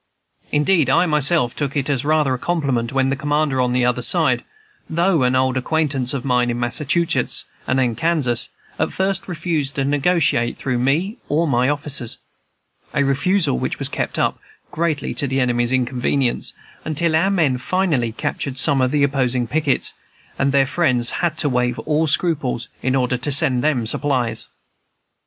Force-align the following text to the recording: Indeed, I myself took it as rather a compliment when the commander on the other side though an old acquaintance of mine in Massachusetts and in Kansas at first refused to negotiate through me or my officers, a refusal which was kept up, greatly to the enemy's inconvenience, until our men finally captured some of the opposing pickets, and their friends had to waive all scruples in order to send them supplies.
Indeed, 0.51 0.89
I 0.89 1.05
myself 1.05 1.55
took 1.55 1.77
it 1.77 1.87
as 1.87 2.03
rather 2.03 2.33
a 2.33 2.39
compliment 2.39 2.91
when 2.91 3.11
the 3.11 3.15
commander 3.15 3.61
on 3.61 3.71
the 3.71 3.85
other 3.85 4.01
side 4.01 4.43
though 4.89 5.21
an 5.21 5.35
old 5.35 5.57
acquaintance 5.57 6.11
of 6.15 6.25
mine 6.25 6.49
in 6.49 6.59
Massachusetts 6.59 7.45
and 7.67 7.79
in 7.79 7.93
Kansas 7.93 8.49
at 8.79 8.91
first 8.91 9.27
refused 9.27 9.75
to 9.75 9.85
negotiate 9.85 10.57
through 10.57 10.79
me 10.79 11.17
or 11.29 11.47
my 11.47 11.69
officers, 11.69 12.17
a 12.95 13.03
refusal 13.05 13.59
which 13.59 13.77
was 13.77 13.89
kept 13.89 14.17
up, 14.17 14.39
greatly 14.71 15.13
to 15.13 15.27
the 15.27 15.39
enemy's 15.39 15.71
inconvenience, 15.71 16.55
until 16.83 17.15
our 17.15 17.29
men 17.29 17.59
finally 17.59 18.11
captured 18.11 18.57
some 18.57 18.81
of 18.81 18.89
the 18.89 19.03
opposing 19.03 19.45
pickets, 19.45 19.93
and 20.39 20.51
their 20.51 20.65
friends 20.65 21.11
had 21.21 21.37
to 21.37 21.47
waive 21.47 21.77
all 21.77 22.07
scruples 22.07 22.69
in 22.81 22.95
order 22.95 23.17
to 23.19 23.31
send 23.31 23.63
them 23.63 23.85
supplies. 23.85 24.47